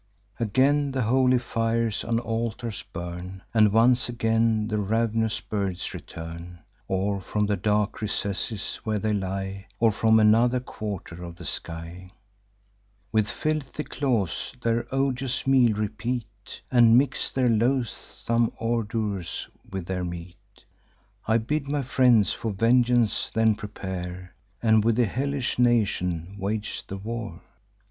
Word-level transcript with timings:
Again 0.39 0.93
the 0.93 1.03
holy 1.03 1.37
fires 1.37 2.03
on 2.03 2.17
altars 2.17 2.81
burn; 2.91 3.43
And 3.53 3.71
once 3.71 4.09
again 4.09 4.67
the 4.67 4.79
rav'nous 4.79 5.41
birds 5.41 5.93
return, 5.93 6.57
Or 6.87 7.21
from 7.21 7.45
the 7.45 7.55
dark 7.55 8.01
recesses 8.01 8.77
where 8.77 8.97
they 8.97 9.13
lie, 9.13 9.67
Or 9.79 9.91
from 9.91 10.19
another 10.19 10.59
quarter 10.59 11.23
of 11.23 11.35
the 11.35 11.45
sky; 11.45 12.09
With 13.11 13.29
filthy 13.29 13.83
claws 13.83 14.55
their 14.63 14.87
odious 14.91 15.45
meal 15.45 15.73
repeat, 15.77 16.61
And 16.71 16.97
mix 16.97 17.31
their 17.31 17.49
loathsome 17.49 18.53
ordures 18.59 19.47
with 19.69 19.85
their 19.85 20.03
meat. 20.03 20.65
I 21.27 21.37
bid 21.37 21.67
my 21.67 21.83
friends 21.83 22.33
for 22.33 22.49
vengeance 22.51 23.29
then 23.29 23.53
prepare, 23.53 24.33
And 24.63 24.83
with 24.83 24.95
the 24.95 25.05
hellish 25.05 25.59
nation 25.59 26.37
wage 26.39 26.87
the 26.87 26.97
war. 26.97 27.43